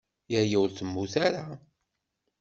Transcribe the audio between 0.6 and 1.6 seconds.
ur temmut ara.